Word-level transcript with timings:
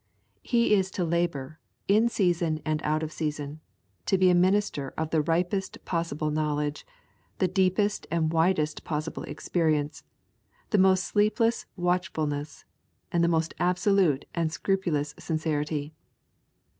He 0.41 0.73
is 0.73 0.89
to 0.97 1.03
labour, 1.05 1.59
in 1.87 2.09
season 2.09 2.59
and 2.65 2.81
out 2.81 3.03
of 3.03 3.11
season, 3.11 3.59
to 4.07 4.17
be 4.17 4.31
a 4.31 4.33
minister 4.33 4.95
of 4.97 5.11
the 5.11 5.21
ripest 5.21 5.77
possible 5.85 6.31
knowledge, 6.31 6.87
the 7.37 7.47
deepest 7.47 8.07
and 8.09 8.33
widest 8.33 8.83
possible 8.83 9.21
experience, 9.21 10.03
the 10.71 10.79
most 10.79 11.03
sleepless 11.03 11.67
watchfulness, 11.75 12.65
and 13.11 13.23
the 13.23 13.27
most 13.27 13.53
absolute 13.59 14.25
and 14.33 14.51
scrupulous 14.51 15.13
sincerity. 15.19 15.93